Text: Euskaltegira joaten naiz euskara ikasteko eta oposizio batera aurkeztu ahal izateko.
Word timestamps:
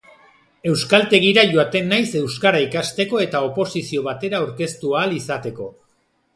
Euskaltegira 0.69 1.43
joaten 1.51 1.91
naiz 1.95 2.07
euskara 2.23 2.63
ikasteko 2.65 3.23
eta 3.27 3.45
oposizio 3.51 4.09
batera 4.11 4.43
aurkeztu 4.43 4.99
ahal 4.99 5.19
izateko. 5.23 5.73